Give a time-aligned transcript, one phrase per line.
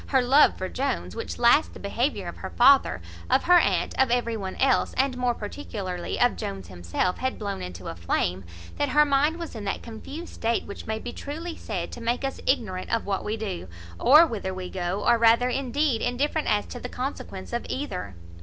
[0.07, 4.09] her love for Jones; which last the behaviour of her father, of her aunt, of
[4.09, 8.43] every one else, and more particularly of Jones himself, had blown into a flame,
[8.79, 12.25] that her mind was in that confused state which may be truly said to make
[12.25, 13.67] us ignorant of what we do,
[13.99, 18.15] or whither we go, or rather, indeed, indifferent as to the consequence of either.